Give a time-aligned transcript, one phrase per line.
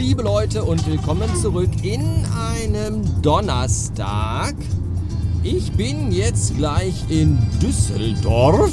[0.00, 4.54] liebe Leute und willkommen zurück in einem Donnerstag.
[5.42, 8.72] Ich bin jetzt gleich in Düsseldorf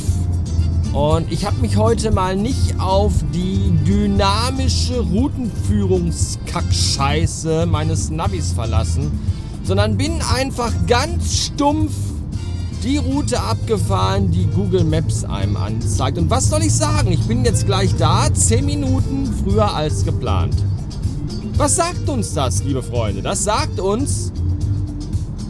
[0.93, 9.11] und ich habe mich heute mal nicht auf die dynamische Routenführungskackscheiße meines Navis verlassen,
[9.63, 11.91] sondern bin einfach ganz stumpf
[12.83, 16.17] die Route abgefahren, die Google Maps einem anzeigt.
[16.17, 17.11] Und was soll ich sagen?
[17.11, 20.55] Ich bin jetzt gleich da, 10 Minuten früher als geplant.
[21.57, 23.23] Was sagt uns das, liebe Freunde?
[23.23, 24.31] Das sagt uns,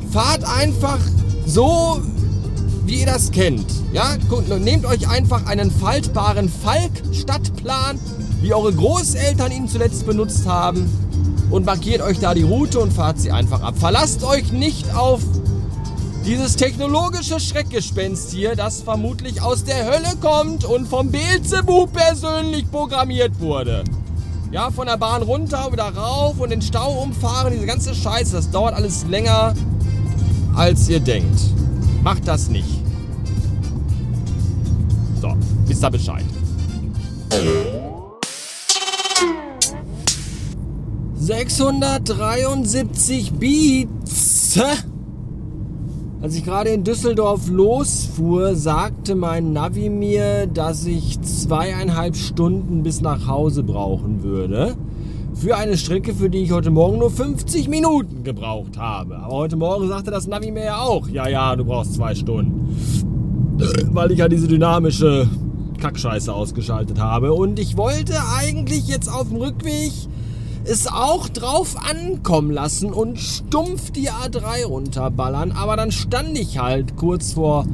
[0.10, 1.00] fahrt einfach
[1.46, 2.02] so,
[2.86, 3.66] wie ihr das kennt.
[3.92, 4.16] Ja,
[4.58, 8.00] nehmt euch einfach einen faltbaren Falk-Stadtplan,
[8.42, 10.90] wie eure Großeltern ihn zuletzt benutzt haben,
[11.52, 13.76] und markiert euch da die Route und fahrt sie einfach ab.
[13.78, 15.20] Verlasst euch nicht auf
[16.26, 23.42] dieses technologische Schreckgespenst hier, das vermutlich aus der Hölle kommt und vom Beelzebub persönlich programmiert
[23.42, 23.84] wurde.
[24.50, 28.50] Ja, von der Bahn runter, wieder rauf und den Stau umfahren, diese ganze Scheiße, das
[28.50, 29.54] dauert alles länger,
[30.56, 31.38] als ihr denkt.
[32.02, 32.70] Macht das nicht.
[35.22, 36.24] So, wisst ihr Bescheid.
[41.20, 44.58] ...673 Beats.
[46.20, 53.02] Als ich gerade in Düsseldorf losfuhr, sagte mein Navi mir, dass ich zweieinhalb Stunden bis
[53.02, 54.76] nach Hause brauchen würde.
[55.36, 59.18] Für eine Strecke, für die ich heute Morgen nur 50 Minuten gebraucht habe.
[59.20, 62.76] Aber heute Morgen sagte das Navi mir ja auch, ja, ja, du brauchst zwei Stunden.
[63.92, 65.30] Weil ich ja diese dynamische
[65.80, 67.34] Kackscheiße ausgeschaltet habe.
[67.34, 69.92] Und ich wollte eigentlich jetzt auf dem Rückweg
[70.68, 75.52] es auch drauf ankommen lassen und stumpf die A3 runterballern.
[75.52, 77.66] Aber dann stand ich halt kurz vor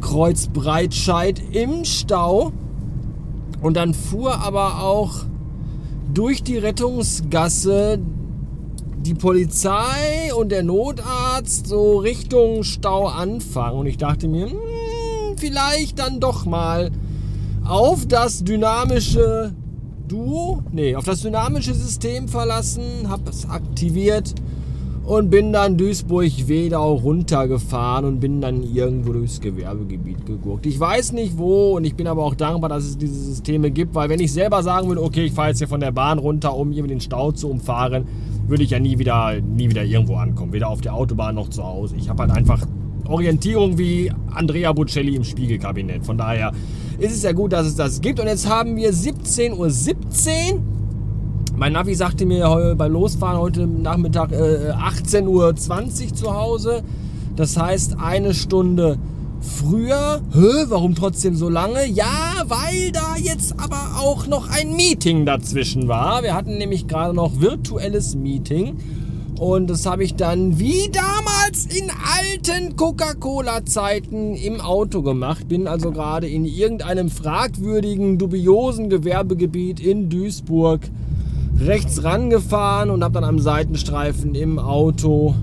[0.00, 2.52] Kreuzbreitscheid im Stau.
[3.60, 5.24] Und dann fuhr aber auch
[6.14, 7.98] durch die Rettungsgasse
[8.98, 13.76] die Polizei und der Notarzt so Richtung Stauanfang.
[13.76, 14.58] Und ich dachte mir, hm,
[15.36, 16.90] vielleicht dann doch mal
[17.66, 19.54] auf das dynamische
[20.08, 24.34] Duo, nee, auf das dynamische System verlassen, habe es aktiviert
[25.04, 30.66] und bin dann Duisburg-Wedau runtergefahren und bin dann irgendwo durchs Gewerbegebiet geguckt.
[30.66, 33.94] Ich weiß nicht wo und ich bin aber auch dankbar, dass es diese Systeme gibt,
[33.94, 36.56] weil wenn ich selber sagen würde, okay, ich fahre jetzt hier von der Bahn runter,
[36.56, 38.06] um irgendwie den Stau zu umfahren,
[38.48, 41.64] würde ich ja nie wieder, nie wieder irgendwo ankommen, weder auf der Autobahn noch zu
[41.64, 41.96] Hause.
[41.96, 42.66] Ich habe halt einfach
[43.08, 46.04] Orientierung wie Andrea Bocelli im Spiegelkabinett.
[46.04, 46.52] Von daher
[46.98, 48.20] ist es ja gut, dass es das gibt.
[48.20, 49.70] Und jetzt haben wir 17.17 Uhr.
[49.70, 50.76] 17.
[51.56, 55.54] Mein Navi sagte mir beim Losfahren heute Nachmittag äh, 18.20 Uhr
[56.14, 56.82] zu Hause.
[57.34, 58.98] Das heißt eine Stunde
[59.40, 60.20] früher.
[60.32, 61.86] Hä, warum trotzdem so lange?
[61.86, 66.22] Ja, weil da jetzt aber auch noch ein Meeting dazwischen war.
[66.22, 68.76] Wir hatten nämlich gerade noch virtuelles Meeting.
[69.38, 75.48] Und das habe ich dann wie damals in alten Coca-Cola-Zeiten im Auto gemacht.
[75.48, 80.80] Bin also gerade in irgendeinem fragwürdigen, dubiosen Gewerbegebiet in Duisburg
[81.60, 85.34] rechts rangefahren und habe dann am Seitenstreifen im Auto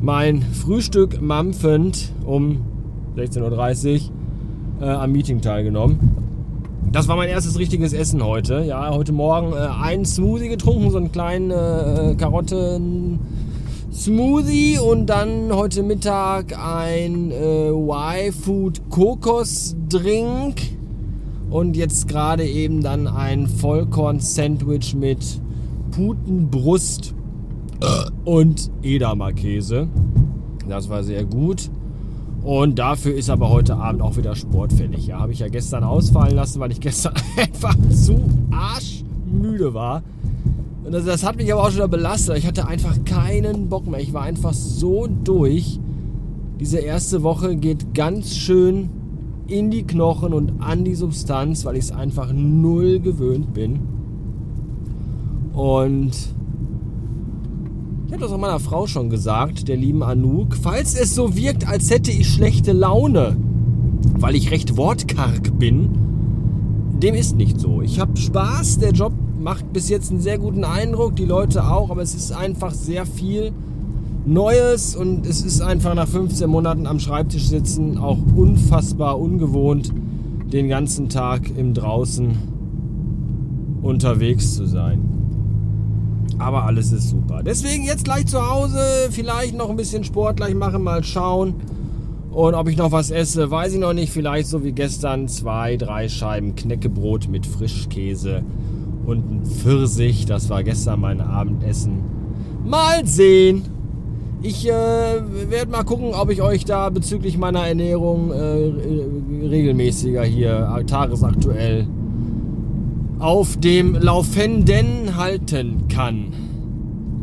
[0.00, 2.60] mein Frühstück mampfend um
[3.16, 4.10] 16.30
[4.80, 6.23] Uhr äh, am Meeting teilgenommen.
[6.94, 8.62] Das war mein erstes richtiges Essen heute.
[8.62, 15.82] Ja, heute Morgen äh, einen Smoothie getrunken, so einen kleinen äh, Karotten-Smoothie und dann heute
[15.82, 20.62] Mittag ein äh, Y-Food-Kokos-Drink
[21.50, 25.40] und jetzt gerade eben dann ein Vollkorn-Sandwich mit
[25.90, 27.12] Putenbrust
[28.24, 29.88] und Edamer-Käse.
[30.68, 31.70] Das war sehr gut.
[32.44, 35.06] Und dafür ist aber heute Abend auch wieder sportfällig.
[35.06, 40.02] Ja, habe ich ja gestern ausfallen lassen, weil ich gestern einfach zu arschmüde war.
[40.84, 42.36] Und das, das, hat mich aber auch schon wieder belastet.
[42.36, 44.00] Ich hatte einfach keinen Bock mehr.
[44.00, 45.80] Ich war einfach so durch.
[46.60, 48.90] Diese erste Woche geht ganz schön
[49.46, 53.80] in die Knochen und an die Substanz, weil ich es einfach null gewöhnt bin.
[55.54, 56.12] Und
[58.12, 60.56] habe das auch meiner Frau schon gesagt, der lieben Anouk.
[60.56, 63.36] Falls es so wirkt, als hätte ich schlechte Laune,
[64.18, 65.90] weil ich recht wortkarg bin,
[67.02, 67.82] dem ist nicht so.
[67.82, 71.90] Ich habe Spaß, der Job macht bis jetzt einen sehr guten Eindruck, die Leute auch,
[71.90, 73.52] aber es ist einfach sehr viel
[74.26, 79.92] Neues und es ist einfach nach 15 Monaten am Schreibtisch sitzen auch unfassbar ungewohnt,
[80.52, 82.38] den ganzen Tag im Draußen
[83.82, 85.23] unterwegs zu sein.
[86.38, 87.42] Aber alles ist super.
[87.42, 88.78] Deswegen jetzt gleich zu Hause,
[89.10, 91.54] vielleicht noch ein bisschen Sport gleich machen, mal schauen.
[92.30, 94.12] Und ob ich noch was esse, weiß ich noch nicht.
[94.12, 98.42] Vielleicht so wie gestern zwei, drei Scheiben Knäckebrot mit Frischkäse
[99.06, 100.26] und ein Pfirsich.
[100.26, 102.00] Das war gestern mein Abendessen.
[102.64, 103.62] Mal sehen.
[104.42, 110.82] Ich äh, werde mal gucken, ob ich euch da bezüglich meiner Ernährung äh, regelmäßiger hier,
[110.86, 111.86] tagesaktuell,
[113.18, 116.32] auf dem Laufenden halten kann.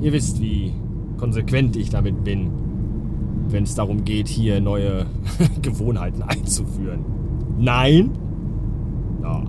[0.01, 0.73] Ihr wisst, wie
[1.17, 2.51] konsequent ich damit bin,
[3.49, 5.05] wenn es darum geht, hier neue
[5.61, 7.05] Gewohnheiten einzuführen.
[7.59, 8.11] Nein?
[9.21, 9.43] Ja.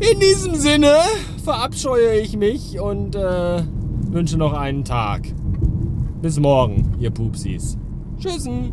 [0.00, 0.94] In diesem Sinne
[1.42, 3.62] verabscheue ich mich und äh,
[4.10, 5.22] wünsche noch einen Tag.
[6.20, 7.78] Bis morgen, ihr Pupsis.
[8.18, 8.72] Tschüssen.